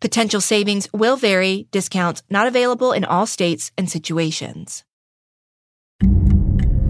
[0.00, 4.84] Potential savings will vary, discounts not available in all states and situations.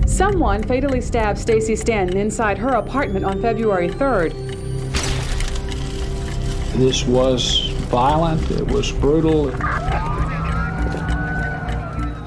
[0.07, 4.33] Someone fatally stabbed Stacey Stanton inside her apartment on February 3rd.
[6.75, 9.51] This was violent, it was brutal.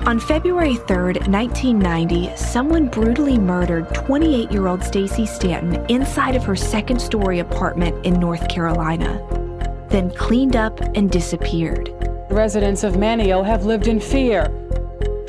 [0.08, 6.56] On February 3rd, 1990, someone brutally murdered 28 year old Stacey Stanton inside of her
[6.56, 9.22] second story apartment in North Carolina,
[9.90, 11.94] then cleaned up and disappeared.
[12.30, 14.46] Residents of Manteo have lived in fear.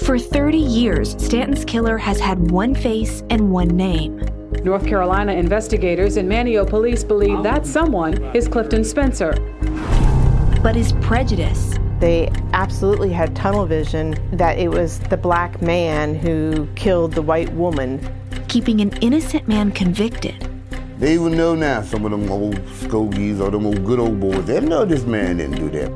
[0.04, 4.18] For 30 years, Stanton's killer has had one face and one name.
[4.64, 7.42] North Carolina investigators and Manteo police believe oh.
[7.42, 9.32] that someone is Clifton Spencer.
[10.62, 16.66] But his prejudice they absolutely had tunnel vision that it was the black man who
[16.74, 18.00] killed the white woman.
[18.48, 20.49] Keeping an innocent man convicted.
[21.00, 24.44] They even know now some of them old scogies or them old good old boys.
[24.44, 25.90] They know this man didn't do that.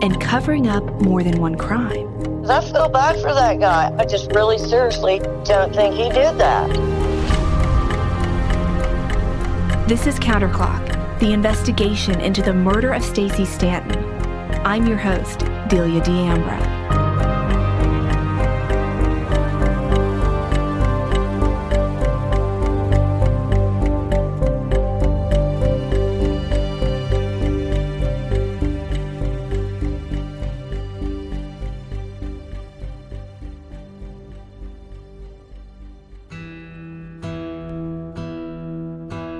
[0.00, 2.06] And covering up more than one crime.
[2.48, 3.92] I feel bad for that guy.
[3.98, 6.68] I just really seriously don't think he did that.
[9.88, 14.04] This is Counterclock, the investigation into the murder of Stacey Stanton.
[14.64, 16.77] I'm your host, Delia D'Ambra.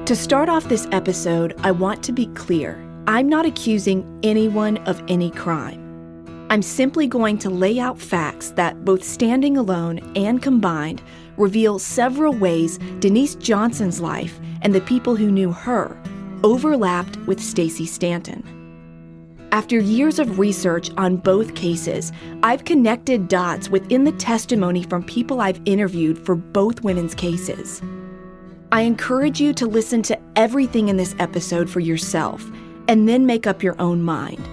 [0.08, 2.82] To start off this episode, I want to be clear.
[3.06, 6.46] I'm not accusing anyone of any crime.
[6.48, 11.02] I'm simply going to lay out facts that, both standing alone and combined,
[11.36, 15.94] reveal several ways Denise Johnson's life and the people who knew her
[16.42, 18.42] overlapped with Stacey Stanton.
[19.52, 25.42] After years of research on both cases, I've connected dots within the testimony from people
[25.42, 27.82] I've interviewed for both women's cases.
[28.70, 32.44] I encourage you to listen to everything in this episode for yourself
[32.86, 34.46] and then make up your own mind.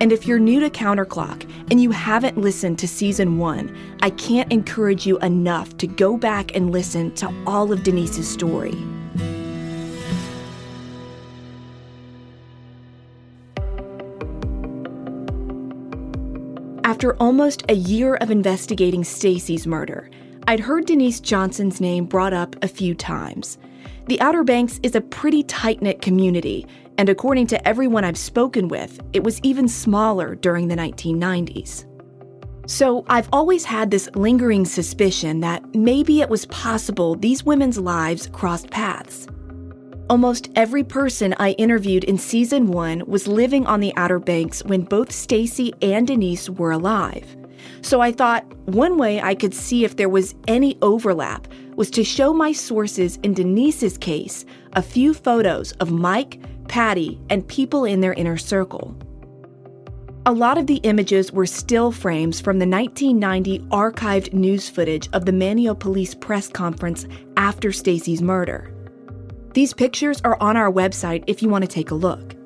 [0.00, 4.52] And if you're new to Counterclock and you haven't listened to season one, I can't
[4.52, 8.74] encourage you enough to go back and listen to all of Denise's story.
[16.82, 20.10] After almost a year of investigating Stacey's murder,
[20.48, 23.58] I'd heard Denise Johnson's name brought up a few times.
[24.06, 26.66] The Outer Banks is a pretty tight knit community,
[26.98, 31.86] and according to everyone I've spoken with, it was even smaller during the 1990s.
[32.66, 38.26] So I've always had this lingering suspicion that maybe it was possible these women's lives
[38.32, 39.28] crossed paths.
[40.10, 44.82] Almost every person I interviewed in season 1 was living on the Outer Banks when
[44.82, 47.36] both Stacey and Denise were alive.
[47.80, 52.04] So I thought one way I could see if there was any overlap was to
[52.04, 58.00] show my sources in Denise's case a few photos of Mike, Patty, and people in
[58.00, 58.96] their inner circle.
[60.24, 65.24] A lot of the images were still frames from the 1990 archived news footage of
[65.24, 67.06] the Manteo police press conference
[67.36, 68.72] after Stacey's murder.
[69.52, 72.36] These pictures are on our website if you want to take a look.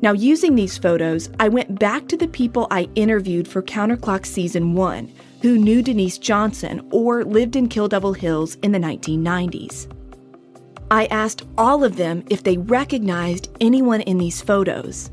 [0.00, 4.74] Now, using these photos, I went back to the people I interviewed for Counterclock Season
[4.74, 5.12] 1
[5.42, 9.92] who knew Denise Johnson or lived in Kill Devil Hills in the 1990s.
[10.90, 15.10] I asked all of them if they recognized anyone in these photos.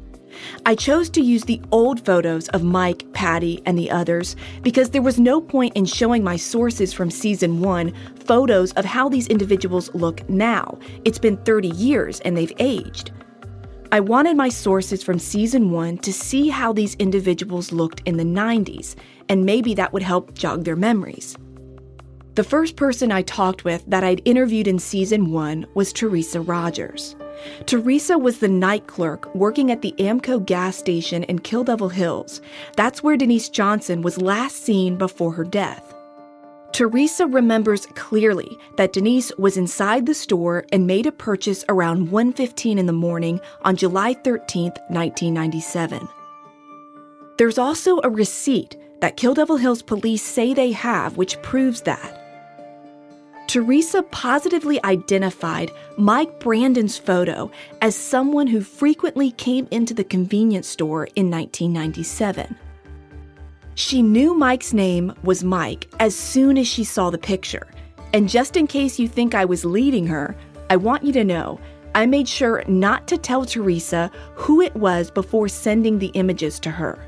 [0.65, 5.01] I chose to use the old photos of Mike, Patty, and the others because there
[5.01, 7.91] was no point in showing my sources from season one
[8.25, 10.77] photos of how these individuals look now.
[11.05, 13.11] It's been 30 years and they've aged.
[13.91, 18.23] I wanted my sources from season one to see how these individuals looked in the
[18.23, 18.95] 90s,
[19.27, 21.35] and maybe that would help jog their memories.
[22.35, 27.15] The first person I talked with that I'd interviewed in season one was Teresa Rogers.
[27.65, 32.41] Teresa was the night clerk working at the Amoco gas station in Kill Devil Hills.
[32.75, 35.88] That's where Denise Johnson was last seen before her death.
[36.71, 42.77] Teresa remembers clearly that Denise was inside the store and made a purchase around 1:15
[42.77, 46.07] in the morning on July 13, 1997.
[47.37, 52.15] There's also a receipt that Kill Devil Hills police say they have which proves that.
[53.47, 57.49] Teresa positively identified Mike Brandon's photo
[57.81, 62.55] as someone who frequently came into the convenience store in 1997.
[63.79, 67.65] She knew Mike's name was Mike as soon as she saw the picture.
[68.13, 70.35] And just in case you think I was leading her,
[70.69, 71.61] I want you to know
[71.95, 76.69] I made sure not to tell Teresa who it was before sending the images to
[76.69, 76.99] her.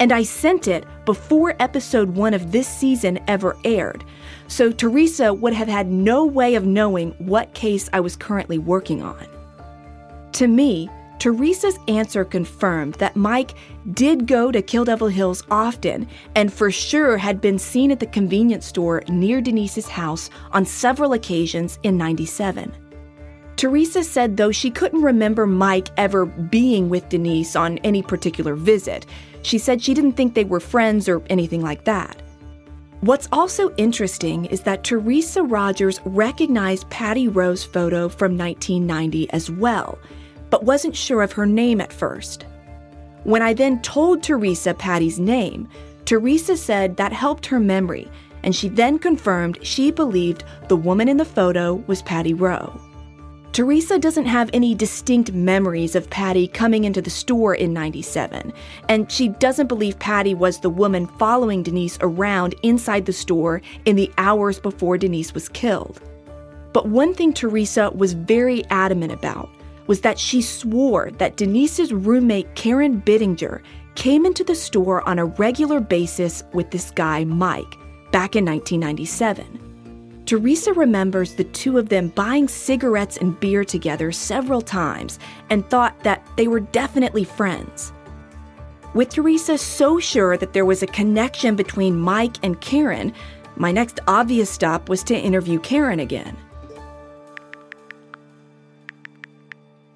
[0.00, 4.02] And I sent it before episode one of this season ever aired,
[4.48, 9.02] so Teresa would have had no way of knowing what case I was currently working
[9.02, 9.26] on.
[10.32, 13.54] To me, Teresa's answer confirmed that Mike
[13.92, 18.06] did go to Kill Devil Hills often and for sure had been seen at the
[18.06, 22.72] convenience store near Denise's house on several occasions in 97.
[23.56, 29.06] Teresa said though she couldn't remember Mike ever being with Denise on any particular visit,
[29.42, 32.22] she said she didn't think they were friends or anything like that.
[33.00, 39.98] What's also interesting is that Teresa Rogers recognized Patty Rowe's photo from 1990 as well,
[40.56, 42.46] but wasn't sure of her name at first.
[43.24, 45.68] When I then told Teresa Patty's name,
[46.06, 48.08] Teresa said that helped her memory,
[48.42, 52.80] and she then confirmed she believed the woman in the photo was Patty Rowe.
[53.52, 58.50] Teresa doesn't have any distinct memories of Patty coming into the store in 97,
[58.88, 63.94] and she doesn't believe Patty was the woman following Denise around inside the store in
[63.94, 66.00] the hours before Denise was killed.
[66.72, 69.50] But one thing Teresa was very adamant about
[69.86, 73.62] was that she swore that Denise's roommate Karen Bittinger
[73.94, 77.76] came into the store on a regular basis with this guy, Mike,
[78.12, 80.22] back in 1997.
[80.26, 85.98] Teresa remembers the two of them buying cigarettes and beer together several times and thought
[86.02, 87.92] that they were definitely friends.
[88.92, 93.12] With Teresa so sure that there was a connection between Mike and Karen,
[93.56, 96.36] my next obvious stop was to interview Karen again.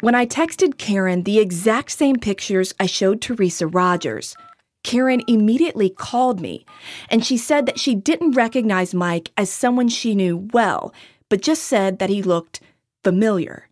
[0.01, 4.35] When I texted Karen the exact same pictures I showed Teresa Rogers,
[4.83, 6.65] Karen immediately called me,
[7.11, 10.95] and she said that she didn't recognize Mike as someone she knew well,
[11.29, 12.61] but just said that he looked
[13.05, 13.69] familiar.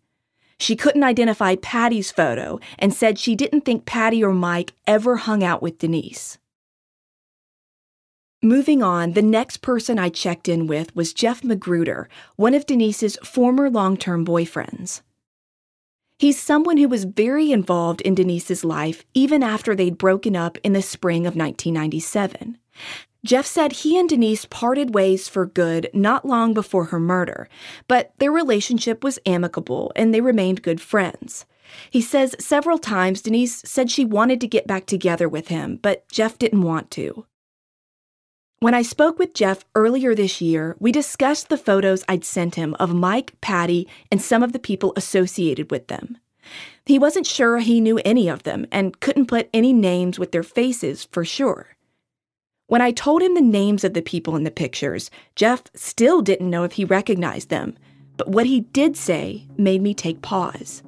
[0.59, 5.43] She couldn't identify Patty's photo and said she didn't think Patty or Mike ever hung
[5.43, 6.37] out with Denise.
[8.43, 13.17] Moving on, the next person I checked in with was Jeff Magruder, one of Denise's
[13.23, 15.01] former long term boyfriends.
[16.19, 20.73] He's someone who was very involved in Denise's life even after they'd broken up in
[20.73, 22.57] the spring of 1997.
[23.23, 27.47] Jeff said he and Denise parted ways for good not long before her murder,
[27.87, 31.45] but their relationship was amicable and they remained good friends.
[31.89, 36.05] He says several times Denise said she wanted to get back together with him, but
[36.09, 37.25] Jeff didn't want to.
[38.61, 42.75] When I spoke with Jeff earlier this year, we discussed the photos I'd sent him
[42.77, 46.17] of Mike, Patty, and some of the people associated with them.
[46.85, 50.43] He wasn't sure he knew any of them and couldn't put any names with their
[50.43, 51.67] faces for sure.
[52.67, 56.49] When I told him the names of the people in the pictures, Jeff still didn't
[56.49, 57.77] know if he recognized them,
[58.17, 60.83] but what he did say made me take pause.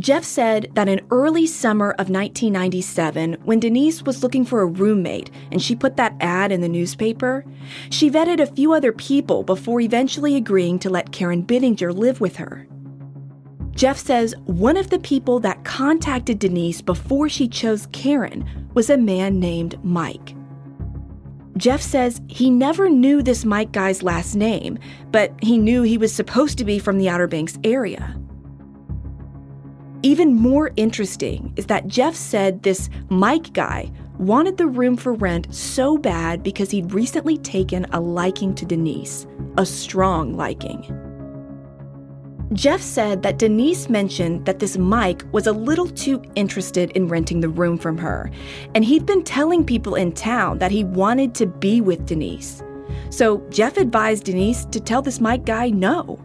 [0.00, 5.30] Jeff said that in early summer of 1997, when Denise was looking for a roommate
[5.52, 7.44] and she put that ad in the newspaper,
[7.90, 12.36] she vetted a few other people before eventually agreeing to let Karen Bittinger live with
[12.36, 12.66] her.
[13.72, 18.96] Jeff says one of the people that contacted Denise before she chose Karen was a
[18.96, 20.34] man named Mike.
[21.58, 24.78] Jeff says he never knew this Mike guy's last name,
[25.10, 28.19] but he knew he was supposed to be from the Outer Banks area.
[30.02, 35.54] Even more interesting is that Jeff said this Mike guy wanted the room for rent
[35.54, 39.26] so bad because he'd recently taken a liking to Denise,
[39.58, 40.82] a strong liking.
[42.54, 47.40] Jeff said that Denise mentioned that this Mike was a little too interested in renting
[47.40, 48.30] the room from her,
[48.74, 52.62] and he'd been telling people in town that he wanted to be with Denise.
[53.10, 56.18] So Jeff advised Denise to tell this Mike guy no.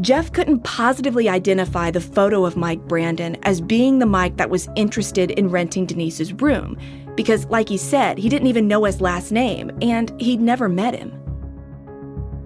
[0.00, 4.68] Jeff couldn't positively identify the photo of Mike Brandon as being the Mike that was
[4.76, 6.78] interested in renting Denise's room,
[7.16, 10.94] because, like he said, he didn't even know his last name and he'd never met
[10.94, 11.12] him.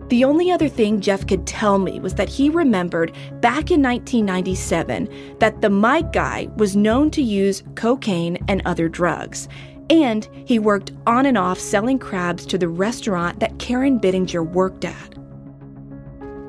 [0.09, 5.37] The only other thing Jeff could tell me was that he remembered back in 1997
[5.38, 9.47] that the Mike guy was known to use cocaine and other drugs.
[9.90, 14.87] And he worked on and off selling crabs to the restaurant that Karen Bittinger worked
[14.87, 15.22] at.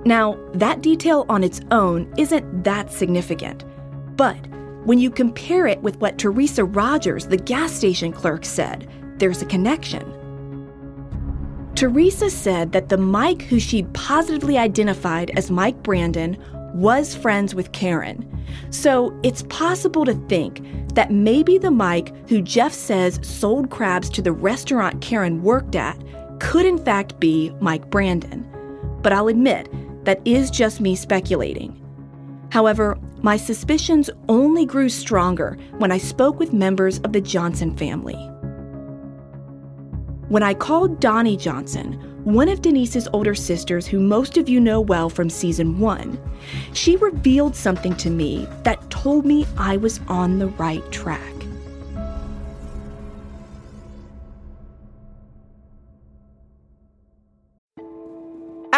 [0.06, 3.64] Now, that detail on its own isn't that significant.
[4.18, 4.38] But
[4.86, 9.46] when you compare it with what Teresa Rogers, the gas station clerk, said, there's a
[9.46, 10.20] connection.
[11.76, 16.38] Teresa said that the Mike who she positively identified as Mike Brandon
[16.74, 18.30] was friends with Karen.
[18.70, 20.62] So it's possible to think
[20.96, 25.98] that maybe the Mike who Jeff says sold crabs to the restaurant Karen worked at
[26.40, 28.48] could in fact be Mike Brandon.
[29.02, 29.70] But I'll admit,
[30.04, 31.80] that is just me speculating.
[32.52, 38.18] However, my suspicions only grew stronger when I spoke with members of the Johnson family.
[40.30, 41.94] When I called Donnie Johnson,
[42.24, 46.20] one of Denise's older sisters, who most of you know well from season one,
[46.74, 51.33] she revealed something to me that told me I was on the right track.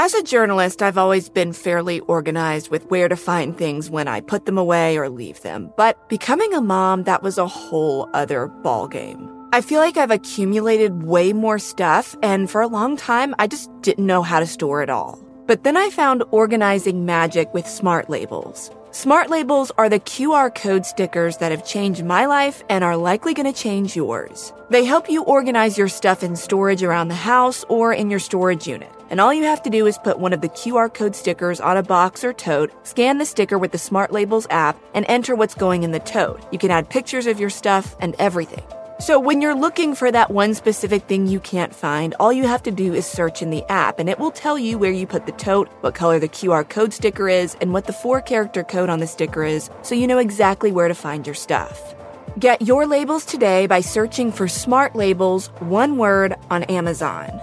[0.06, 4.22] As a journalist, I've always been fairly organized with where to find things when I
[4.22, 5.74] put them away or leave them.
[5.78, 9.28] But becoming a mom, that was a whole other ballgame.
[9.52, 13.72] I feel like I've accumulated way more stuff, and for a long time, I just
[13.82, 15.20] didn't know how to store it all.
[15.48, 18.70] But then I found organizing magic with smart labels.
[18.96, 23.34] Smart labels are the QR code stickers that have changed my life and are likely
[23.34, 24.54] going to change yours.
[24.70, 28.70] They help you organize your stuff in storage around the house or in your storage
[28.70, 28.90] unit.
[29.10, 31.76] And all you have to do is put one of the QR code stickers on
[31.76, 35.56] a box or tote, scan the sticker with the Smart Labels app, and enter what's
[35.56, 36.42] going in the tote.
[36.54, 38.64] You can add pictures of your stuff and everything.
[38.98, 42.64] So, when you're looking for that one specific thing you can't find, all you have
[42.64, 45.26] to do is search in the app, and it will tell you where you put
[45.26, 48.90] the tote, what color the QR code sticker is, and what the four character code
[48.90, 51.94] on the sticker is, so you know exactly where to find your stuff.
[52.40, 57.42] Get your labels today by searching for Smart Labels, one word, on Amazon.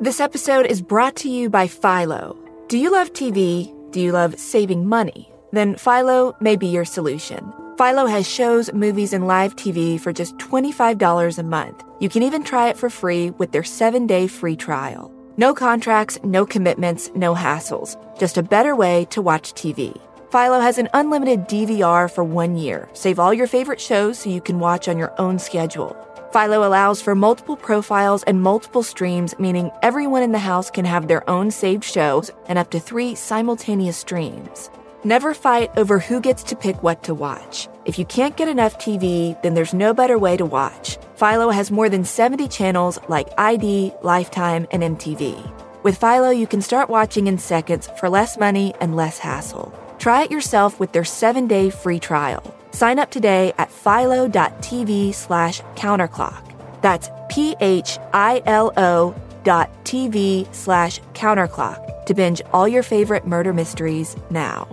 [0.00, 2.38] This episode is brought to you by Philo.
[2.68, 3.70] Do you love TV?
[3.90, 5.30] Do you love saving money?
[5.52, 7.52] Then Philo may be your solution.
[7.78, 11.84] Philo has shows, movies, and live TV for just $25 a month.
[12.00, 15.12] You can even try it for free with their seven day free trial.
[15.36, 17.96] No contracts, no commitments, no hassles.
[18.18, 19.96] Just a better way to watch TV.
[20.32, 22.88] Philo has an unlimited DVR for one year.
[22.92, 25.96] Save all your favorite shows so you can watch on your own schedule.
[26.32, 31.08] Philo allows for multiple profiles and multiple streams, meaning everyone in the house can have
[31.08, 34.70] their own saved shows and up to three simultaneous streams.
[35.04, 37.68] Never fight over who gets to pick what to watch.
[37.84, 40.98] If you can't get enough TV, then there's no better way to watch.
[41.14, 45.52] Philo has more than 70 channels like ID, Lifetime, and MTV.
[45.84, 49.72] With Philo, you can start watching in seconds for less money and less hassle.
[50.00, 52.42] Try it yourself with their 7-day free trial.
[52.72, 56.42] Sign up today at philo.tv slash counterclock.
[56.82, 59.14] That's P-H-I-L-O
[59.44, 64.66] dot TV slash counterclock to binge all your favorite murder mysteries now.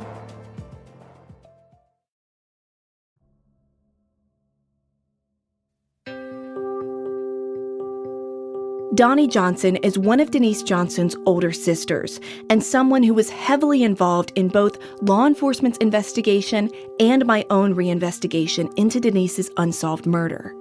[8.95, 14.31] Donnie Johnson is one of Denise Johnson's older sisters and someone who was heavily involved
[14.35, 16.71] in both law enforcement's investigation
[17.01, 20.55] and my own reinvestigation into Denise's unsolved murder.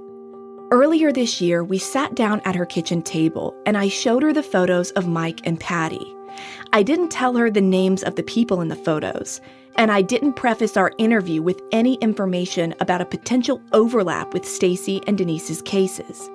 [0.72, 4.42] Earlier this year, we sat down at her kitchen table and I showed her the
[4.42, 6.12] photos of Mike and Patty.
[6.72, 9.40] I didn't tell her the names of the people in the photos,
[9.76, 15.00] and I didn't preface our interview with any information about a potential overlap with Stacey
[15.06, 16.28] and Denise's cases.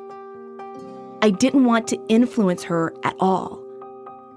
[1.21, 3.59] I didn't want to influence her at all.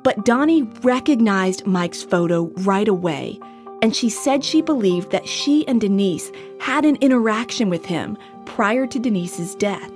[0.02, 3.38] But Donnie recognized Mike's photo right away,
[3.82, 8.84] and she said she believed that she and Denise had an interaction with him prior
[8.88, 9.92] to Denise's death.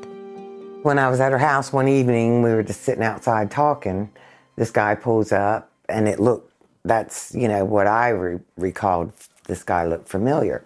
[0.82, 4.08] When I was at her house one evening, we were just sitting outside talking.
[4.54, 6.52] This guy pulls up, and it looked,
[6.84, 9.12] that's, you know, what I re- recalled.
[9.48, 10.64] This guy looked familiar.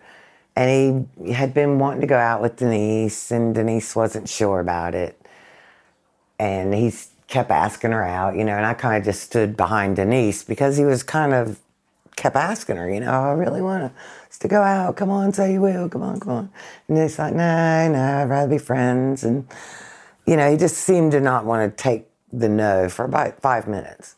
[0.54, 4.94] And he had been wanting to go out with Denise, and Denise wasn't sure about
[4.94, 5.19] it
[6.40, 6.90] and he
[7.28, 10.78] kept asking her out, you know, and I kind of just stood behind Denise because
[10.78, 11.60] he was kind of
[12.16, 13.92] kept asking her, you know, I really want
[14.40, 14.96] to go out.
[14.96, 15.90] Come on, say you will.
[15.90, 16.50] Come on, come on.
[16.88, 19.22] And he's like, no, no, I'd rather be friends.
[19.22, 19.46] And,
[20.26, 23.68] you know, he just seemed to not want to take the no for about five
[23.68, 24.16] minutes.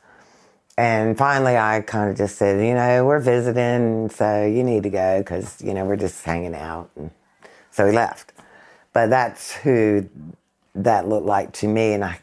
[0.79, 4.91] And finally, I kind of just said, you know, we're visiting, so you need to
[4.91, 6.91] go because, you know, we're just hanging out.
[6.95, 7.11] And
[7.73, 8.33] so he left.
[8.93, 10.09] But that's who
[10.75, 11.93] that looked like to me.
[11.93, 12.19] And I,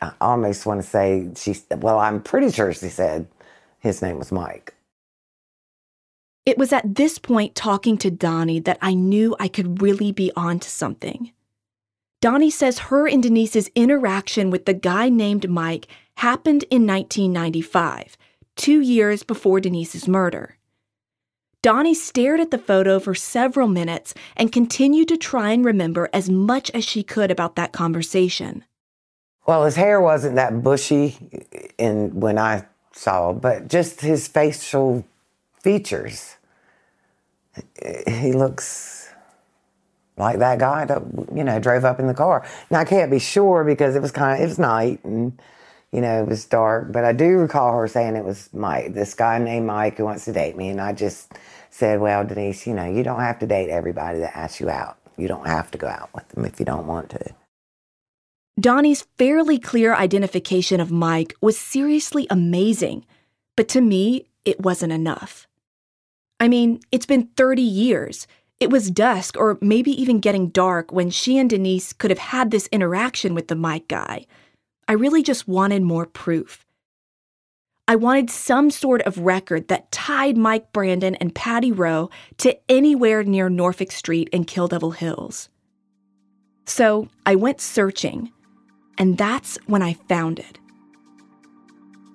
[0.00, 3.26] I almost want to say she, well, I'm pretty sure she said
[3.78, 4.74] his name was Mike.
[6.46, 10.30] It was at this point, talking to Donnie, that I knew I could really be
[10.36, 11.32] onto something.
[12.20, 15.86] Donnie says her and Denise's interaction with the guy named Mike
[16.16, 18.16] happened in 1995,
[18.56, 20.56] two years before Denise's murder.
[21.64, 26.28] Donnie stared at the photo for several minutes and continued to try and remember as
[26.28, 28.66] much as she could about that conversation.
[29.46, 31.16] Well, his hair wasn't that bushy
[31.78, 35.06] in when I saw, but just his facial
[35.54, 36.36] features.
[38.06, 39.08] He looks
[40.18, 41.02] like that guy that
[41.34, 42.46] you know drove up in the car.
[42.70, 45.40] Now I can't be sure because it was kind of it was night and
[45.92, 49.14] you know it was dark, but I do recall her saying it was Mike, this
[49.14, 51.32] guy named Mike who wants to date me, and I just
[51.74, 54.96] said, "Well, Denise, you know you don't have to date everybody that asks you out.
[55.16, 57.34] You don't have to go out with them if you don't want to."
[58.60, 63.04] Donnie's fairly clear identification of Mike was seriously amazing,
[63.56, 65.48] but to me, it wasn't enough.
[66.38, 68.28] I mean, it's been 30 years.
[68.60, 72.52] It was dusk or maybe even getting dark when she and Denise could have had
[72.52, 74.26] this interaction with the Mike guy.
[74.86, 76.63] I really just wanted more proof.
[77.86, 83.22] I wanted some sort of record that tied Mike Brandon and Patty Rowe to anywhere
[83.22, 85.50] near Norfolk Street in Kill Devil Hills.
[86.64, 88.32] So I went searching,
[88.96, 90.58] and that's when I found it.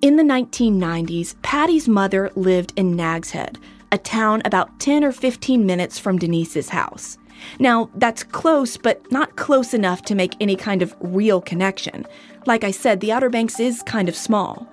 [0.02, 3.56] In the 1990s, Patty's mother lived in Nags Head,
[3.92, 7.16] a town about 10 or 15 minutes from Denise's house.
[7.60, 12.06] Now, that's close, but not close enough to make any kind of real connection.
[12.44, 14.66] Like I said, the Outer Banks is kind of small.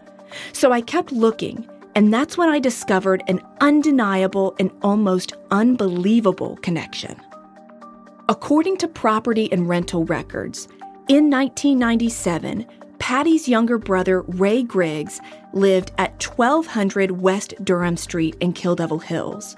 [0.53, 7.19] So I kept looking, and that's when I discovered an undeniable and almost unbelievable connection.
[8.29, 10.67] According to property and rental records,
[11.07, 12.65] in 1997,
[12.99, 15.21] Patty's younger brother, Ray Griggs,
[15.53, 19.55] lived at 1200 West Durham Street in Kill Hills.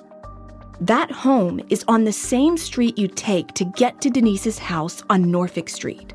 [0.82, 5.32] That home is on the same street you take to get to Denise's house on
[5.32, 6.13] Norfolk Street.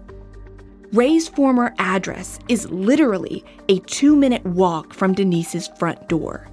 [0.93, 6.49] Ray's former address is literally a two minute walk from Denise's front door.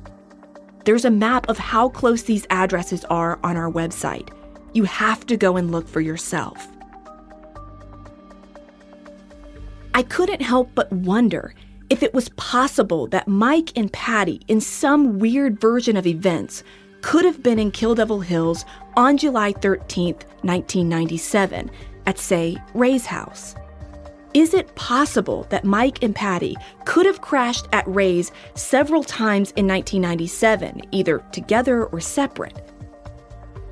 [0.86, 4.30] There's a map of how close these addresses are on our website.
[4.74, 6.68] You have to go and look for yourself.
[9.94, 11.54] I couldn't help but wonder
[11.90, 16.64] if it was possible that Mike and Patty, in some weird version of events,
[17.02, 18.64] could have been in Kill Devil Hills
[18.96, 21.70] on July 13th, 1997,
[22.06, 23.56] at, say, Ray's house.
[24.34, 29.68] Is it possible that Mike and Patty could have crashed at Ray's several times in
[29.68, 32.66] 1997, either together or separate?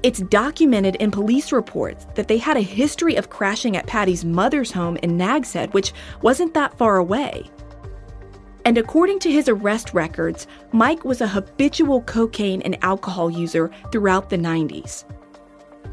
[0.03, 4.71] It's documented in police reports that they had a history of crashing at Patty's mother's
[4.71, 7.49] home in Nags Head, which wasn't that far away.
[8.65, 14.29] And according to his arrest records, Mike was a habitual cocaine and alcohol user throughout
[14.29, 15.05] the 90s.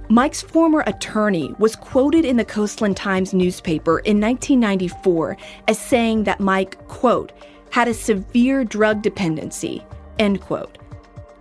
[0.09, 6.39] Mike's former attorney was quoted in the Coastland Times newspaper in 1994 as saying that
[6.39, 7.33] Mike, quote,
[7.71, 9.85] had a severe drug dependency,
[10.21, 10.79] end quote.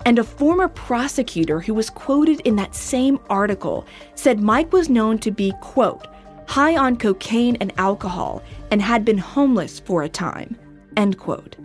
[0.08, 5.19] And a former prosecutor who was quoted in that same article said Mike was known
[5.19, 6.08] to be, quote,
[6.47, 10.58] high on cocaine and alcohol and had been homeless for a time,
[10.97, 11.56] end quote.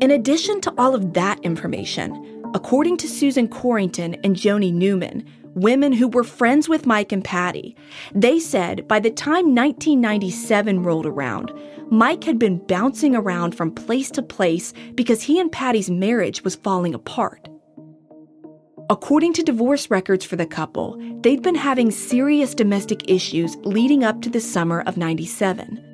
[0.00, 5.92] In addition to all of that information, according to Susan Corrington and Joni Newman, women
[5.92, 7.76] who were friends with Mike and Patty,
[8.14, 11.52] they said by the time 1997 rolled around,
[11.90, 16.54] Mike had been bouncing around from place to place because he and Patty's marriage was
[16.54, 17.48] falling apart.
[18.88, 24.22] According to divorce records for the couple, they'd been having serious domestic issues leading up
[24.22, 25.93] to the summer of 97.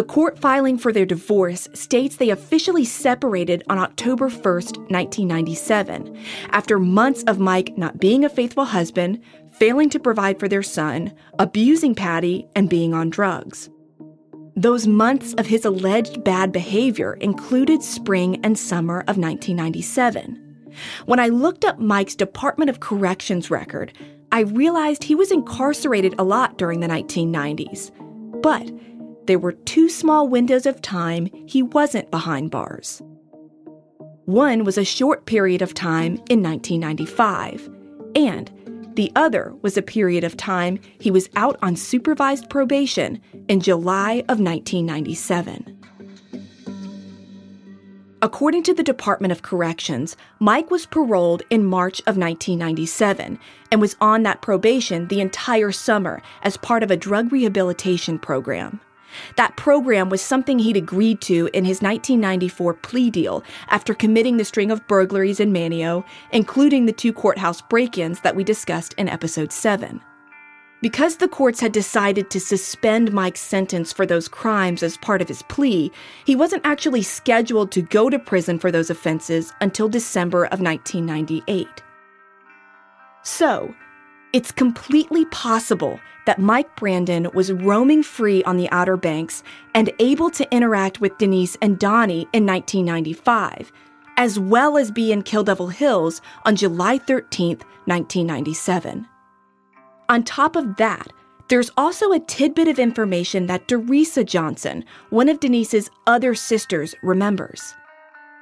[0.00, 6.18] The court filing for their divorce states they officially separated on October 1st, 1997,
[6.52, 9.20] after months of Mike not being a faithful husband,
[9.52, 13.68] failing to provide for their son, abusing Patty, and being on drugs.
[14.56, 20.72] Those months of his alleged bad behavior included spring and summer of 1997.
[21.04, 23.92] When I looked up Mike's Department of Corrections record,
[24.32, 27.90] I realized he was incarcerated a lot during the 1990s.
[28.40, 28.70] But
[29.30, 33.00] there were two small windows of time he wasn't behind bars.
[34.24, 37.70] One was a short period of time in 1995,
[38.16, 38.50] and
[38.96, 44.24] the other was a period of time he was out on supervised probation in July
[44.28, 45.78] of 1997.
[48.20, 53.38] According to the Department of Corrections, Mike was paroled in March of 1997
[53.70, 58.80] and was on that probation the entire summer as part of a drug rehabilitation program.
[59.36, 64.44] That program was something he'd agreed to in his 1994 plea deal after committing the
[64.44, 69.08] string of burglaries in Manteo, including the two courthouse break ins that we discussed in
[69.08, 70.00] episode 7.
[70.82, 75.28] Because the courts had decided to suspend Mike's sentence for those crimes as part of
[75.28, 75.92] his plea,
[76.24, 81.68] he wasn't actually scheduled to go to prison for those offenses until December of 1998.
[83.22, 83.74] So,
[84.32, 89.42] it's completely possible that Mike Brandon was roaming free on the Outer Banks
[89.74, 93.72] and able to interact with Denise and Donnie in 1995,
[94.16, 99.08] as well as be in Kill Devil Hills on July 13, 1997.
[100.08, 101.12] On top of that,
[101.48, 107.74] there's also a tidbit of information that Deresa Johnson, one of Denise's other sisters, remembers.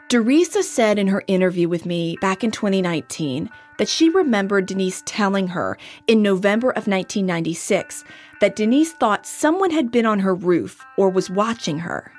[0.08, 5.48] Deresa said in her interview with me back in 2019 that she remembered Denise telling
[5.48, 8.04] her in November of 1996
[8.40, 12.10] that Denise thought someone had been on her roof or was watching her.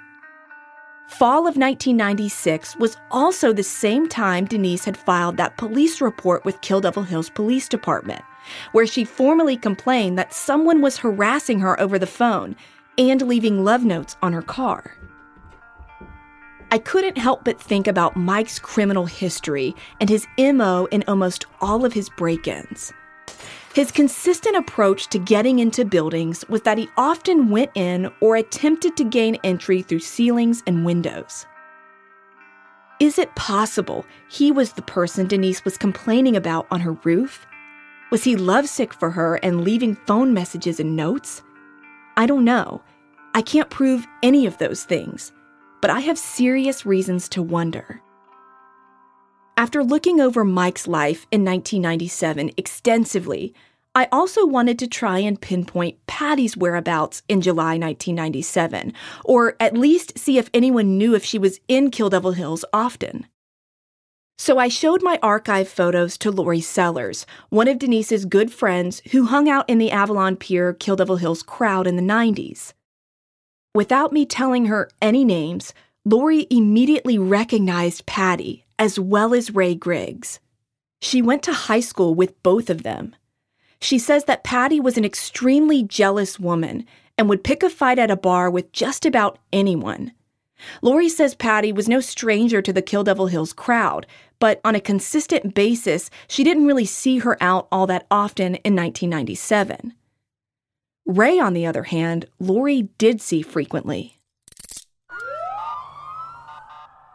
[1.08, 6.62] Fall of 1996 was also the same time Denise had filed that police report with
[6.62, 8.21] Kill Devil Hills Police Department
[8.71, 12.56] where she formally complained that someone was harassing her over the phone
[12.99, 14.95] and leaving love notes on her car.
[16.71, 21.84] I couldn't help but think about Mike's criminal history and his MO in almost all
[21.84, 22.93] of his break ins.
[23.73, 28.97] His consistent approach to getting into buildings was that he often went in or attempted
[28.97, 31.45] to gain entry through ceilings and windows.
[32.99, 37.47] Is it possible he was the person Denise was complaining about on her roof?
[38.12, 41.41] Was he lovesick for her and leaving phone messages and notes?
[42.17, 42.82] I don't know.
[43.34, 45.32] I can't prove any of those things,
[45.82, 48.02] but I have serious reasons to wonder.
[49.58, 53.54] After looking over Mike's life in 1997 extensively,
[53.96, 58.94] I also wanted to try and pinpoint Patty's whereabouts in July 1997,
[59.26, 63.28] or at least see if anyone knew if she was in Kill Devil Hills often.
[64.38, 69.26] So I showed my archive photos to Lori Sellers, one of Denise's good friends who
[69.26, 72.72] hung out in the Avalon Pier Kill Devil Hills crowd in the 90s.
[73.80, 80.42] Without me telling her any names, Lori immediately recognized Patty as well as Ray Griggs.
[81.02, 83.15] She went to high school with both of them.
[83.80, 86.86] She says that Patty was an extremely jealous woman
[87.18, 90.12] and would pick a fight at a bar with just about anyone.
[90.82, 94.06] Lori says Patty was no stranger to the Kill Devil Hills crowd,
[94.39, 98.76] but on a consistent basis, she didn't really see her out all that often in
[98.76, 99.94] 1997.
[101.10, 104.19] Ray, on the other hand, Lori did see frequently.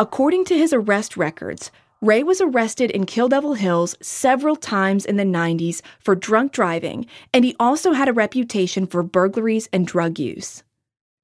[0.00, 1.70] According to his arrest records,
[2.02, 7.06] Ray was arrested in Kill Devil Hills several times in the 90s for drunk driving,
[7.32, 10.64] and he also had a reputation for burglaries and drug use.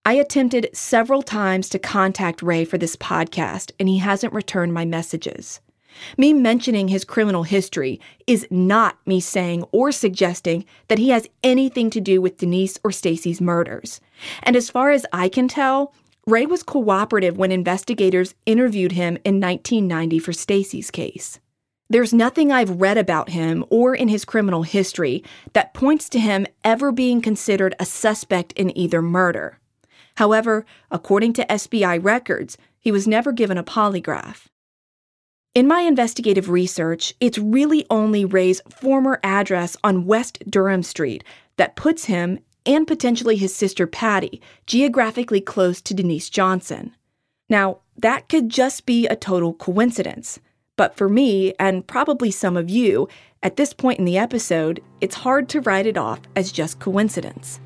[0.04, 4.84] I attempted several times to contact Ray for this podcast, and he hasn't returned my
[4.84, 5.60] messages.
[6.16, 11.90] Me mentioning his criminal history is not me saying or suggesting that he has anything
[11.90, 14.00] to do with Denise or Stacey's murders.
[14.42, 15.92] And as far as I can tell,
[16.26, 21.40] Ray was cooperative when investigators interviewed him in 1990 for Stacey's case.
[21.88, 25.24] There's nothing I've read about him or in his criminal history
[25.54, 29.58] that points to him ever being considered a suspect in either murder.
[30.16, 34.49] However, according to SBI records, he was never given a polygraph.
[35.52, 41.24] In my investigative research, it's really only Ray's former address on West Durham Street
[41.56, 46.94] that puts him, and potentially his sister Patty, geographically close to Denise Johnson.
[47.48, 50.38] Now, that could just be a total coincidence.
[50.76, 53.08] But for me, and probably some of you,
[53.42, 57.58] at this point in the episode, it's hard to write it off as just coincidence.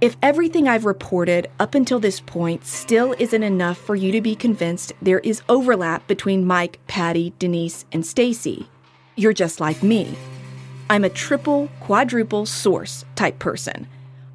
[0.00, 4.36] If everything I've reported up until this point still isn't enough for you to be
[4.36, 8.68] convinced there is overlap between Mike, Patty, Denise, and Stacey,
[9.16, 10.16] you're just like me.
[10.88, 13.88] I'm a triple, quadruple source type person.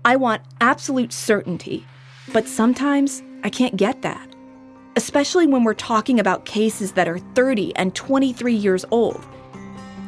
[0.03, 1.85] I want absolute certainty,
[2.33, 4.35] but sometimes I can't get that.
[4.97, 9.25] Especially when we're talking about cases that are 30 and 23 years old.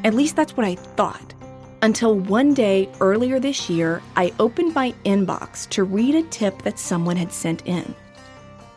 [0.03, 1.33] At least that's what I thought.
[1.85, 6.79] Until one day earlier this year, I opened my inbox to read a tip that
[6.79, 7.93] someone had sent in.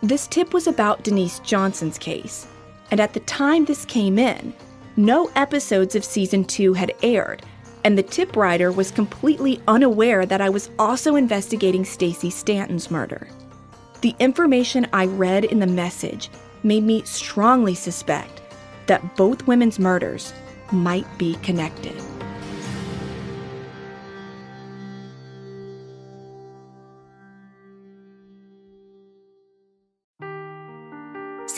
[0.02, 2.46] This tip was about Denise Johnson's case,
[2.90, 4.52] and at the time this came in,
[4.98, 7.46] no episodes of season two had aired,
[7.82, 13.26] and the tip writer was completely unaware that I was also investigating Stacey Stanton's murder.
[14.02, 16.28] The information I read in the message
[16.62, 18.42] made me strongly suspect
[18.86, 20.34] that both women's murders
[20.72, 21.96] might be connected.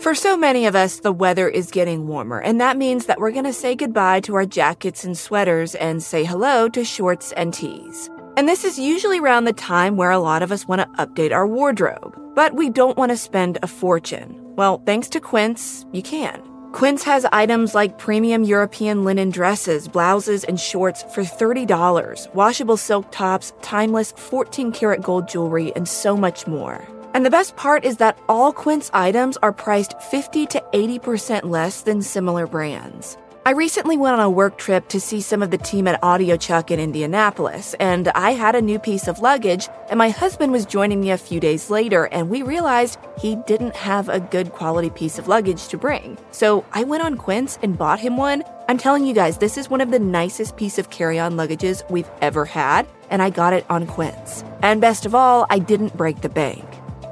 [0.00, 3.32] For so many of us, the weather is getting warmer, and that means that we're
[3.32, 7.52] going to say goodbye to our jackets and sweaters and say hello to shorts and
[7.52, 8.10] tees.
[8.36, 11.32] And this is usually around the time where a lot of us want to update
[11.32, 14.36] our wardrobe, but we don't want to spend a fortune.
[14.54, 16.42] Well, thanks to Quince, you can.
[16.72, 23.10] Quince has items like premium European linen dresses, blouses, and shorts for $30, washable silk
[23.10, 26.86] tops, timeless 14 karat gold jewelry, and so much more.
[27.16, 31.80] And the best part is that all Quince items are priced 50 to 80% less
[31.80, 33.16] than similar brands.
[33.46, 36.70] I recently went on a work trip to see some of the team at AudioChuck
[36.70, 41.00] in Indianapolis, and I had a new piece of luggage, and my husband was joining
[41.00, 45.18] me a few days later, and we realized he didn't have a good quality piece
[45.18, 46.18] of luggage to bring.
[46.32, 48.42] So I went on Quince and bought him one.
[48.68, 52.10] I'm telling you guys, this is one of the nicest piece of carry-on luggages we've
[52.20, 54.44] ever had, and I got it on Quince.
[54.60, 56.62] And best of all, I didn't break the bank.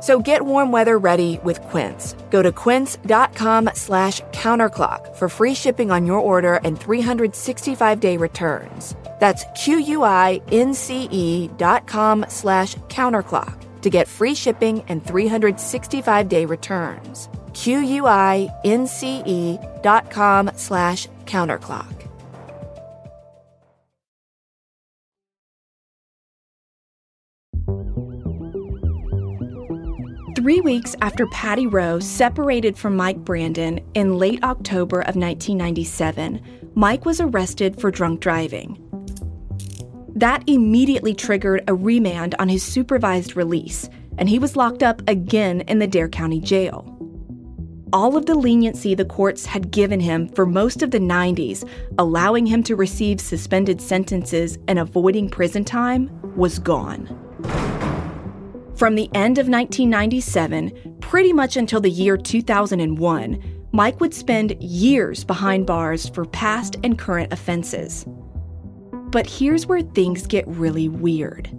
[0.04, 2.14] So get warm weather ready with Quince.
[2.28, 8.94] Go to quince.com slash counterclock for free shipping on your order and 365-day returns.
[9.18, 17.30] That's Q-U-I-N-C-E dot com slash counterclock to get free shipping and 365-day returns.
[17.54, 21.93] Q-U-I-N-C-E dot com slash counterclock.
[30.44, 36.38] Three weeks after Patty Rowe separated from Mike Brandon in late October of 1997,
[36.74, 38.76] Mike was arrested for drunk driving.
[40.14, 45.62] That immediately triggered a remand on his supervised release, and he was locked up again
[45.62, 46.94] in the Dare County Jail.
[47.94, 52.44] All of the leniency the courts had given him for most of the 90s, allowing
[52.44, 57.73] him to receive suspended sentences and avoiding prison time, was gone.
[58.76, 65.22] From the end of 1997, pretty much until the year 2001, Mike would spend years
[65.22, 68.04] behind bars for past and current offenses.
[69.10, 71.50] But here's where things get really weird.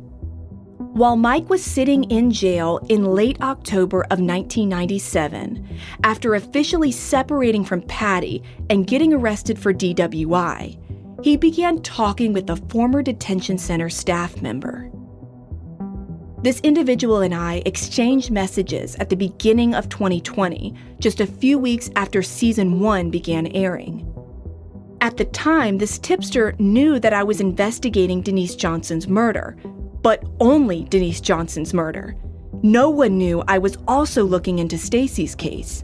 [0.78, 7.82] While Mike was sitting in jail in late October of 1997, after officially separating from
[7.84, 10.78] Patty and getting arrested for DWI,
[11.24, 14.92] he began talking with a former detention center staff member.
[16.46, 21.90] This individual and I exchanged messages at the beginning of 2020, just a few weeks
[21.96, 24.06] after season one began airing.
[25.02, 29.58] At the time, this tipster knew that I was investigating Denise Johnson's murder,
[30.04, 32.16] but only Denise Johnson's murder.
[32.62, 35.84] No one knew I was also looking into Stacey's case.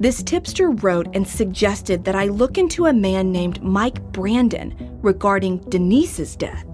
[0.00, 5.58] This tipster wrote and suggested that I look into a man named Mike Brandon regarding
[5.70, 6.67] Denise's death.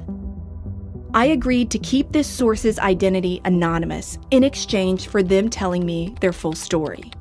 [1.15, 6.33] I agreed to keep this source's identity anonymous in exchange for them telling me their
[6.33, 7.13] full story.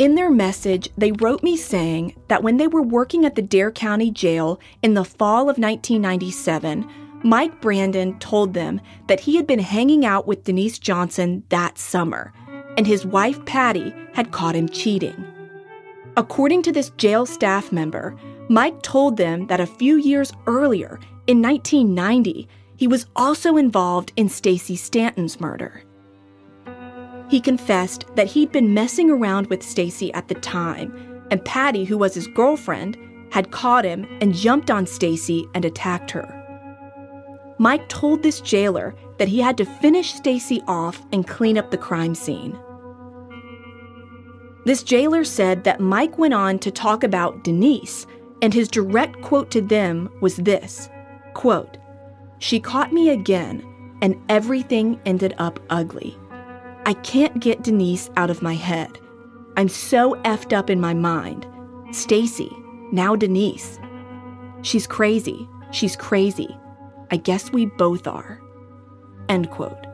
[0.00, 3.70] In their message, they wrote me saying that when they were working at the Dare
[3.70, 6.90] County Jail in the fall of 1997,
[7.22, 12.32] Mike Brandon told them that he had been hanging out with Denise Johnson that summer,
[12.76, 15.24] and his wife Patty had caught him cheating.
[16.16, 18.16] According to this jail staff member,
[18.48, 24.28] Mike told them that a few years earlier, in 1990, he was also involved in
[24.28, 25.82] Stacey Stanton's murder.
[27.28, 31.98] He confessed that he'd been messing around with Stacey at the time, and Patty, who
[31.98, 32.96] was his girlfriend,
[33.32, 36.32] had caught him and jumped on Stacey and attacked her.
[37.58, 41.78] Mike told this jailer that he had to finish Stacey off and clean up the
[41.78, 42.56] crime scene.
[44.64, 48.06] This jailer said that Mike went on to talk about Denise,
[48.42, 50.88] and his direct quote to them was this
[51.36, 51.76] Quote,
[52.38, 53.62] She caught me again,
[54.00, 56.16] and everything ended up ugly.
[56.86, 58.98] I can't get Denise out of my head.
[59.58, 61.46] I'm so effed up in my mind.
[61.92, 62.50] Stacey,
[62.90, 63.78] now Denise.
[64.62, 65.46] She's crazy.
[65.72, 66.56] She's crazy.
[67.10, 68.40] I guess we both are.
[69.28, 69.86] End quote.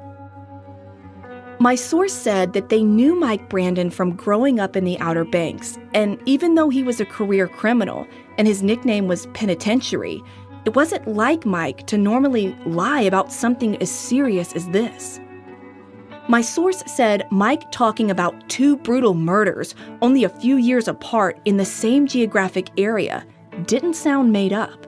[1.59, 5.77] My source said that they knew Mike Brandon from growing up in the Outer Banks,
[5.93, 8.07] and even though he was a career criminal
[8.39, 10.23] and his nickname was Penitentiary,
[10.65, 15.21] it wasn't like Mike to normally lie about something as serious as this.
[16.29, 21.57] My source said Mike talking about two brutal murders only a few years apart in
[21.57, 23.27] the same geographic area
[23.67, 24.87] didn't sound made up.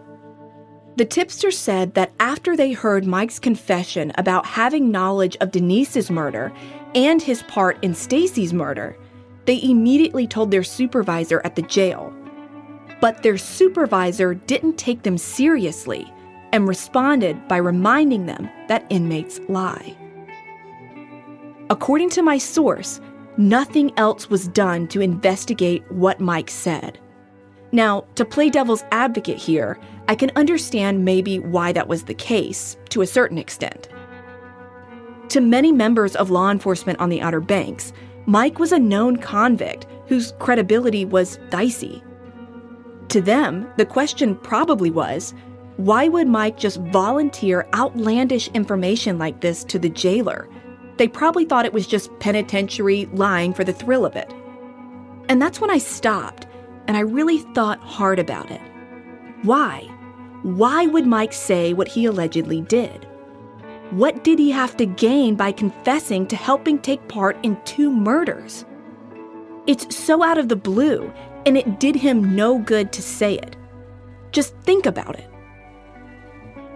[0.97, 6.53] The tipster said that after they heard Mike's confession about having knowledge of Denise's murder
[6.95, 8.97] and his part in Stacey's murder,
[9.45, 12.15] they immediately told their supervisor at the jail.
[13.05, 16.11] But their supervisor didn't take them seriously
[16.55, 19.95] and responded by reminding them that inmates lie.
[21.69, 23.03] According to my source,
[23.37, 26.99] nothing else was done to investigate what Mike said.
[27.73, 32.79] Now, to play devil's advocate here, I can understand maybe why that was the case,
[32.89, 33.91] to a certain extent.
[35.29, 37.93] To many members of law enforcement on the Outer Banks,
[38.25, 42.03] Mike was a known convict whose credibility was dicey.
[43.09, 45.35] To them, the question probably was
[45.77, 50.49] why would Mike just volunteer outlandish information like this to the jailer?
[50.99, 54.33] They probably thought it was just penitentiary lying for the thrill of it.
[55.29, 56.47] And that's when I stopped
[56.87, 58.61] and I really thought hard about it.
[59.43, 59.89] Why?
[60.43, 63.07] Why would Mike say what he allegedly did?
[63.91, 68.65] What did he have to gain by confessing to helping take part in two murders?
[69.67, 71.13] It's so out of the blue,
[71.47, 73.57] and it did him no good to say it.
[74.33, 75.29] Just think about it.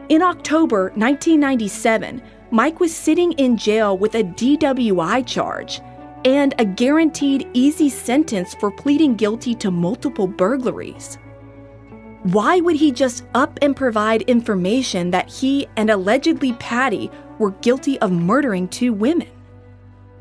[0.09, 5.81] In October 1997, Mike was sitting in jail with a DWI charge
[6.25, 11.19] and a guaranteed easy sentence for pleading guilty to multiple burglaries.
[12.23, 17.99] Why would he just up and provide information that he and allegedly Patty were guilty
[18.01, 19.29] of murdering two women?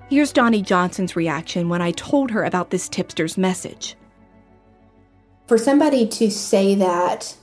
[0.10, 3.96] Here's Donnie Johnson's reaction when I told her about this tipster's message.
[5.48, 7.38] For somebody to say that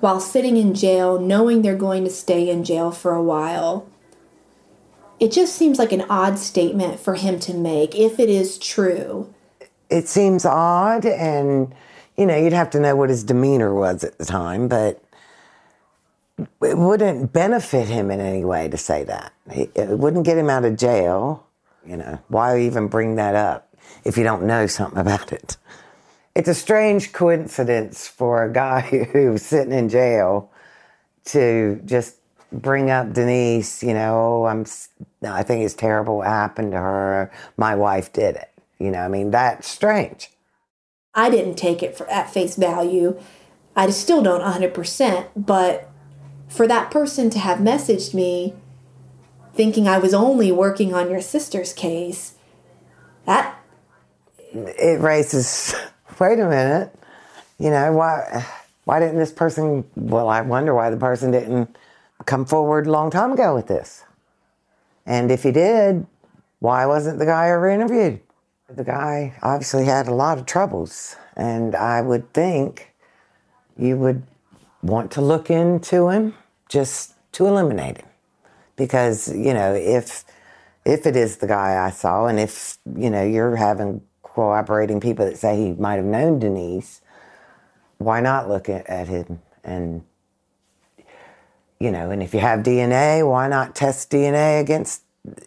[0.00, 3.88] while sitting in jail, knowing they're going to stay in jail for a while,
[5.18, 9.32] it just seems like an odd statement for him to make if it is true.
[9.88, 11.74] It seems odd, and
[12.16, 15.02] you know, you'd have to know what his demeanor was at the time, but
[16.38, 19.32] it wouldn't benefit him in any way to say that.
[19.50, 21.46] It wouldn't get him out of jail.
[21.86, 23.74] You know, why even bring that up
[24.04, 25.56] if you don't know something about it?
[26.34, 28.80] It's a strange coincidence for a guy
[29.12, 30.50] who's sitting in jail
[31.26, 32.16] to just
[32.52, 34.64] bring up Denise, you know, oh, I'm,
[35.22, 37.30] I think it's terrible what happened to her.
[37.56, 38.50] My wife did it.
[38.78, 40.30] You know, I mean, that's strange.
[41.14, 43.20] I didn't take it for, at face value.
[43.76, 45.88] I still don't 100%, but
[46.48, 48.54] for that person to have messaged me
[49.54, 52.34] thinking I was only working on your sister's case,
[53.26, 53.56] that.
[54.52, 55.74] It raises,
[56.20, 56.94] wait a minute,
[57.58, 58.46] you know, why,
[58.84, 61.76] why didn't this person, well, I wonder why the person didn't
[62.26, 64.04] come forward a long time ago with this.
[65.06, 66.06] And if he did,
[66.60, 68.20] why wasn't the guy ever interviewed?
[68.68, 72.94] The guy obviously had a lot of troubles, and I would think
[73.76, 74.22] you would
[74.82, 76.34] want to look into him
[76.68, 78.06] just to eliminate him.
[78.76, 80.24] Because, you know, if
[80.84, 84.02] if it is the guy I saw, and if, you know, you're having
[84.40, 87.02] cooperating people that say he might have known Denise,
[87.98, 90.02] why not look at, at him and
[91.78, 95.02] you know, and if you have DNA, why not test DNA against,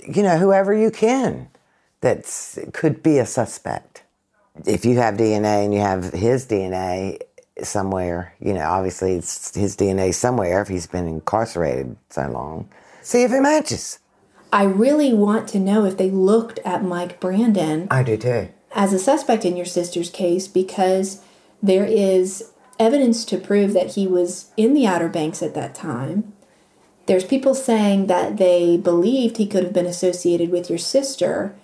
[0.07, 1.47] you know, whoever you can
[2.01, 2.25] that
[2.73, 4.03] could be a suspect?
[4.65, 7.19] If you have DNA and you have his DNA
[7.61, 12.69] somewhere, you know, obviously it's his DNA somewhere if he's been incarcerated so long.
[13.03, 13.99] See if it matches.
[14.51, 17.87] I really want to know if they looked at Mike Brandon.
[17.89, 18.49] I do too.
[18.73, 21.21] As a suspect in your sister's case because
[21.61, 26.33] there is evidence to prove that he was in the Outer Banks at that time.
[27.05, 31.55] There's people saying that they believed he could have been associated with your sister.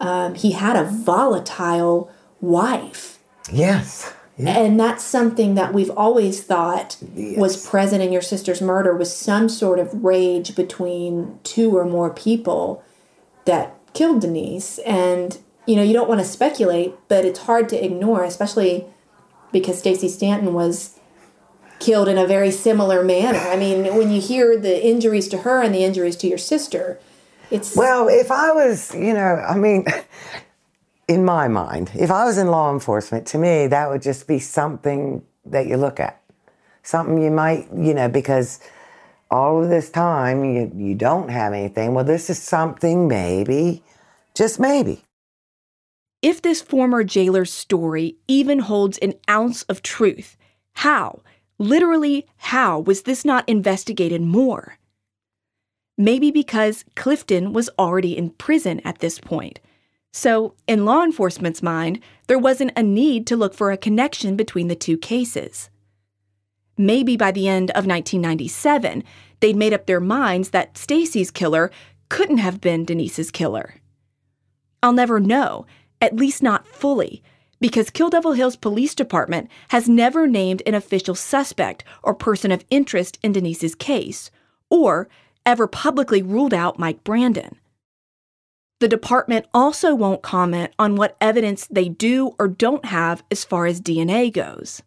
[0.00, 3.18] Um, he had a volatile wife.
[3.52, 4.12] Yes.
[4.36, 4.58] Yeah.
[4.58, 7.38] And that's something that we've always thought yes.
[7.38, 12.10] was present in your sister's murder was some sort of rage between two or more
[12.10, 12.82] people
[13.44, 14.78] that killed Denise.
[14.80, 18.86] And, you know, you don't want to speculate, but it's hard to ignore, especially
[19.52, 20.98] because Stacey Stanton was
[21.78, 23.38] killed in a very similar manner.
[23.38, 26.98] I mean, when you hear the injuries to her and the injuries to your sister,
[27.50, 29.86] it's Well, if I was, you know, I mean,
[31.08, 34.38] in my mind, if I was in law enforcement, to me that would just be
[34.38, 36.20] something that you look at.
[36.82, 38.60] Something you might, you know, because
[39.30, 41.94] all of this time you you don't have anything.
[41.94, 43.82] Well, this is something maybe
[44.34, 45.04] Just maybe.
[46.24, 50.38] If this former jailer's story even holds an ounce of truth,
[50.72, 51.20] how,
[51.58, 54.78] literally, how was this not investigated more?
[55.98, 59.60] Maybe because Clifton was already in prison at this point.
[60.14, 64.68] So, in law enforcement's mind, there wasn't a need to look for a connection between
[64.68, 65.68] the two cases.
[66.78, 69.04] Maybe by the end of 1997,
[69.40, 71.70] they'd made up their minds that Stacey's killer
[72.08, 73.74] couldn't have been Denise's killer.
[74.82, 75.66] I'll never know,
[76.00, 77.22] at least not fully,
[77.60, 82.64] because Kill Devil Hills Police Department has never named an official suspect or person of
[82.70, 84.30] interest in Denise's case,
[84.70, 85.08] or
[85.46, 87.56] ever publicly ruled out Mike Brandon.
[88.80, 93.66] The department also won't comment on what evidence they do or don't have as far
[93.66, 94.82] as DNA goes.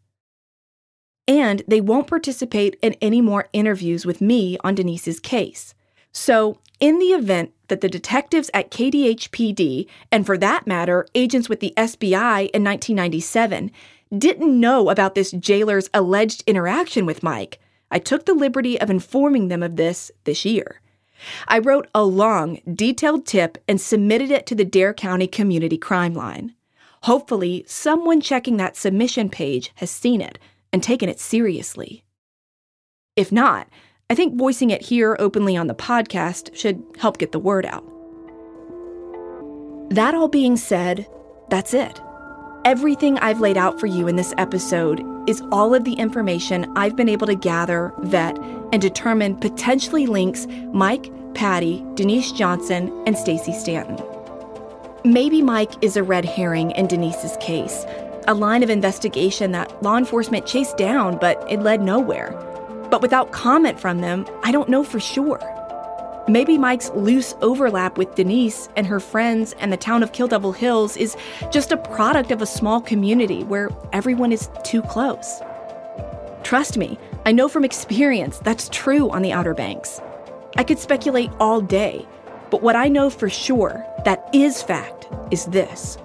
[1.28, 5.74] And they won't participate in any more interviews with me on Denise's case.
[6.12, 11.60] So, in the event that the detectives at KDHPD, and for that matter, agents with
[11.60, 13.72] the SBI in 1997,
[14.18, 17.60] didn't know about this jailer's alleged interaction with Mike,
[17.90, 20.82] I took the liberty of informing them of this this year.
[21.48, 26.14] I wrote a long, detailed tip and submitted it to the Dare County Community Crime
[26.14, 26.54] Line.
[27.04, 30.38] Hopefully, someone checking that submission page has seen it
[30.72, 32.04] and taken it seriously.
[33.16, 33.68] If not,
[34.10, 37.84] I think voicing it here openly on the podcast should help get the word out.
[39.90, 41.06] That all being said,
[41.50, 42.00] that's it.
[42.64, 46.96] Everything I've laid out for you in this episode is all of the information I've
[46.96, 48.38] been able to gather, vet,
[48.72, 54.02] and determine potentially links Mike, Patty, Denise Johnson, and Stacey Stanton.
[55.04, 57.84] Maybe Mike is a red herring in Denise's case,
[58.26, 62.47] a line of investigation that law enforcement chased down, but it led nowhere.
[62.90, 65.40] But without comment from them, I don't know for sure.
[66.30, 70.52] Maybe Mike's loose overlap with Denise and her friends and the town of Kill Devil
[70.52, 71.16] Hills is
[71.52, 75.42] just a product of a small community where everyone is too close.
[76.44, 80.02] Trust me, I know from experience that's true on the Outer Banks.
[80.58, 82.06] I could speculate all day,
[82.50, 85.98] but what I know for sure that is fact is this.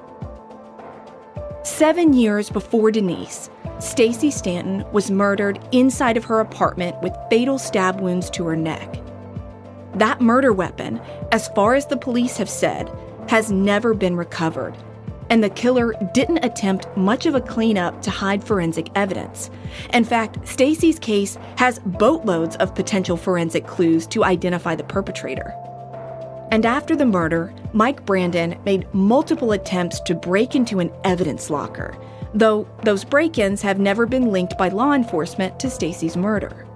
[1.65, 3.51] Seven years before Denise,
[3.83, 9.01] Stacey Stanton was murdered inside of her apartment with fatal stab wounds to her neck.
[9.97, 11.01] That murder weapon,
[11.33, 12.89] as far as the police have said,
[13.29, 14.77] has never been recovered.
[15.31, 19.51] And the killer didn't attempt much of a cleanup to hide forensic evidence.
[19.93, 25.53] In fact, Stacey's case has boatloads of potential forensic clues to identify the perpetrator.
[26.53, 31.97] And after the murder, Mike Brandon made multiple attempts to break into an evidence locker,
[32.35, 36.67] though those break ins have never been linked by law enforcement to Stacey's murder.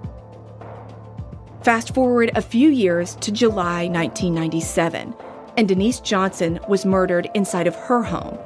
[1.63, 5.13] Fast forward a few years to July 1997,
[5.57, 8.37] and Denise Johnson was murdered inside of her home,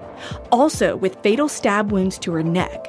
[0.52, 2.88] also with fatal stab wounds to her neck.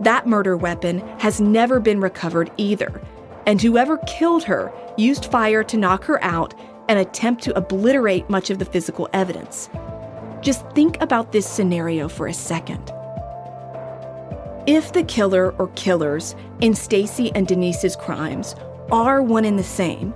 [0.00, 3.00] That murder weapon has never been recovered either,
[3.46, 6.54] and whoever killed her used fire to knock her out
[6.88, 9.70] and attempt to obliterate much of the physical evidence.
[10.42, 12.92] Just think about this scenario for a second.
[14.66, 18.56] If the killer or killers in Stacey and Denise's crimes
[18.90, 20.14] are one and the same,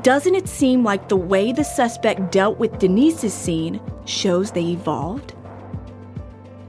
[0.00, 5.34] doesn't it seem like the way the suspect dealt with Denise's scene shows they evolved?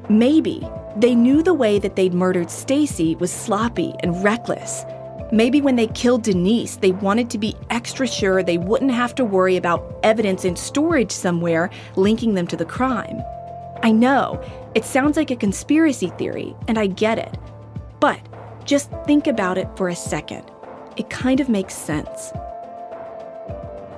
[0.09, 0.67] Maybe
[0.97, 4.83] they knew the way that they'd murdered Stacey was sloppy and reckless.
[5.31, 9.23] Maybe when they killed Denise, they wanted to be extra sure they wouldn't have to
[9.23, 13.23] worry about evidence in storage somewhere linking them to the crime.
[13.81, 14.43] I know,
[14.75, 17.37] it sounds like a conspiracy theory, and I get it.
[17.99, 18.19] But
[18.65, 20.49] just think about it for a second
[20.97, 22.31] it kind of makes sense.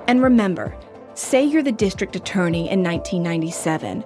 [0.08, 0.76] And remember,
[1.14, 4.04] say you're the district attorney in 1997,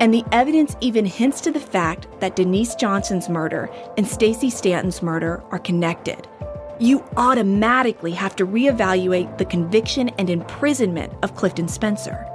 [0.00, 5.02] and the evidence even hints to the fact that Denise Johnson's murder and Stacey Stanton's
[5.02, 6.26] murder are connected.
[6.78, 12.26] You automatically have to reevaluate the conviction and imprisonment of Clifton Spencer.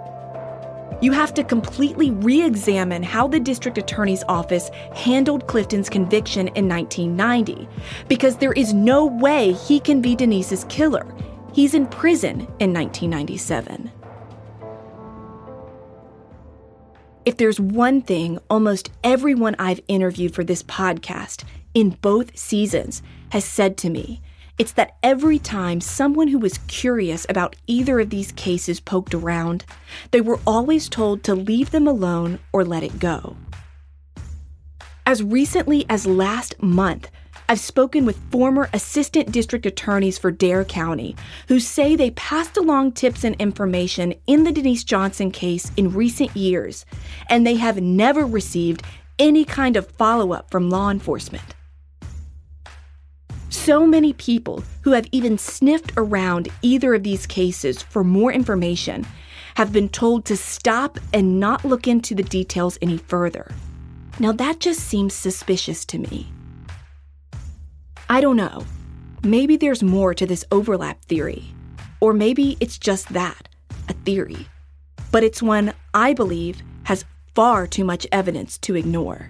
[1.00, 6.68] You have to completely re examine how the district attorney's office handled Clifton's conviction in
[6.68, 7.70] 1990,
[8.08, 11.06] because there is no way he can be Denise's killer.
[11.54, 13.92] He's in prison in 1997.
[17.26, 21.44] If there's one thing almost everyone I've interviewed for this podcast
[21.74, 24.22] in both seasons has said to me,
[24.58, 29.66] it's that every time someone who was curious about either of these cases poked around,
[30.12, 33.38] they were always told to leave them alone or let it go.
[35.06, 37.10] As recently as last month,
[37.50, 41.16] I've spoken with former assistant district attorneys for Dare County
[41.48, 46.36] who say they passed along tips and information in the Denise Johnson case in recent
[46.36, 46.86] years,
[47.30, 48.84] and they have never received
[49.18, 51.56] any kind of follow up from law enforcement.
[53.68, 59.06] So many people who have even sniffed around either of these cases for more information
[59.56, 63.52] have been told to stop and not look into the details any further.
[64.20, 66.32] Now, that just seems suspicious to me.
[68.08, 68.64] I don't know.
[69.22, 71.44] Maybe there's more to this overlap theory.
[72.00, 73.50] Or maybe it's just that
[73.90, 74.48] a theory.
[75.12, 77.04] But it's one I believe has
[77.36, 79.30] far too much evidence to ignore.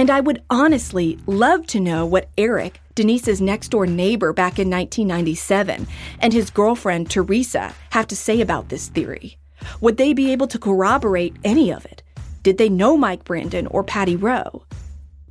[0.00, 4.70] And I would honestly love to know what Eric, Denise's next door neighbor back in
[4.70, 5.86] 1997,
[6.20, 9.36] and his girlfriend Teresa have to say about this theory.
[9.82, 12.02] Would they be able to corroborate any of it?
[12.42, 14.62] Did they know Mike Brandon or Patty Rowe?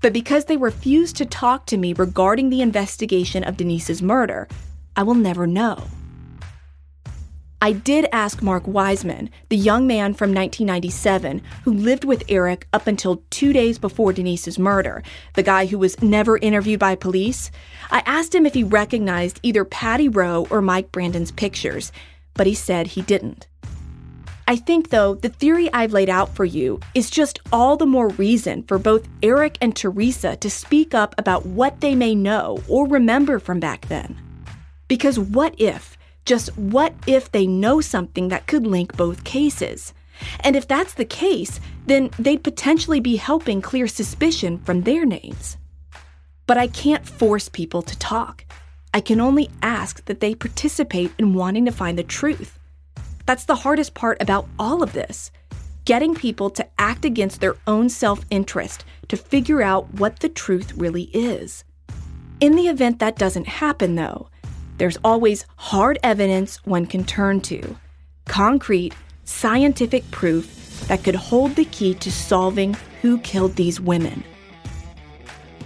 [0.02, 4.48] But because they refused to talk to me regarding the investigation of Denise's murder,
[4.96, 5.84] I will never know.
[7.62, 12.88] I did ask Mark Wiseman, the young man from 1997 who lived with Eric up
[12.88, 15.04] until two days before Denise's murder,
[15.34, 17.52] the guy who was never interviewed by police.
[17.92, 21.92] I asked him if he recognized either Patty Rowe or Mike Brandon's pictures,
[22.34, 23.48] but he said he didn't.
[24.48, 28.08] I think, though, the theory I've laid out for you is just all the more
[28.10, 32.88] reason for both Eric and Teresa to speak up about what they may know or
[32.88, 34.18] remember from back then.
[34.88, 35.99] Because what if,
[36.30, 39.96] just what if they know something that could link both cases?
[40.42, 45.58] And if that's the case, then they'd potentially be helping clear suspicion from their names.
[46.46, 48.46] But I can't force people to talk.
[48.94, 52.60] I can only ask that they participate in wanting to find the truth.
[53.26, 55.32] That's the hardest part about all of this
[55.86, 60.74] getting people to act against their own self interest to figure out what the truth
[60.74, 61.64] really is.
[62.40, 64.30] In the event that doesn't happen, though,
[64.80, 67.78] there's always hard evidence one can turn to
[68.28, 74.24] concrete, scientific proof that could hold the key to solving who killed these women.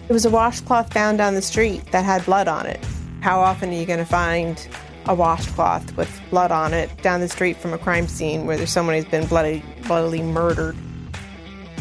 [0.10, 2.80] It was a washcloth found down the street that had blood on it.
[3.22, 4.68] How often are you going to find
[5.06, 8.72] a washcloth with blood on it down the street from a crime scene where there's
[8.72, 10.76] someone who's been bloody, bloodily murdered.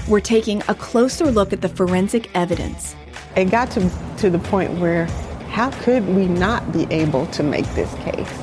[0.08, 2.96] We're taking a closer look at the forensic evidence.
[3.36, 5.06] It got to, to the point where
[5.52, 8.42] how could we not be able to make this case?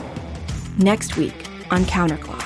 [0.78, 1.34] Next week
[1.72, 2.46] on Counterclock.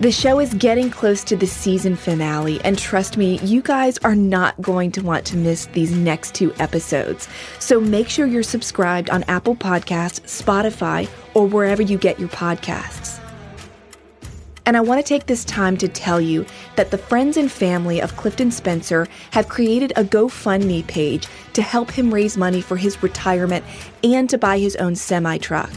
[0.00, 4.14] The show is getting close to the season finale, and trust me, you guys are
[4.14, 7.28] not going to want to miss these next two episodes.
[7.60, 13.07] So make sure you're subscribed on Apple Podcasts, Spotify, or wherever you get your podcasts.
[14.68, 16.44] And I want to take this time to tell you
[16.76, 21.90] that the friends and family of Clifton Spencer have created a GoFundMe page to help
[21.90, 23.64] him raise money for his retirement
[24.04, 25.70] and to buy his own semi truck.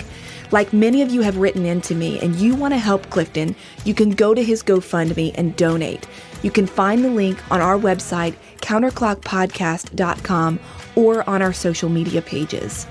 [0.51, 3.93] Like many of you have written into me and you want to help Clifton, you
[3.93, 6.05] can go to his GoFundMe and donate.
[6.43, 10.59] You can find the link on our website, counterclockpodcast.com,
[10.97, 12.87] or on our social media pages.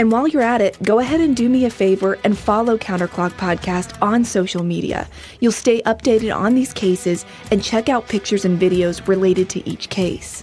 [0.00, 3.32] And while you're at it, go ahead and do me a favor and follow Counterclock
[3.32, 5.06] Podcast on social media.
[5.40, 9.90] You'll stay updated on these cases and check out pictures and videos related to each
[9.90, 10.42] case.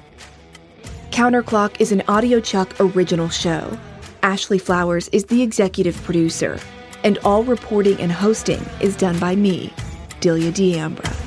[1.09, 3.75] Counterclock is an audiochuck original show.
[4.21, 6.59] Ashley Flowers is the executive producer,
[7.03, 9.73] and all reporting and hosting is done by me,
[10.19, 11.26] Delia D'Ambra.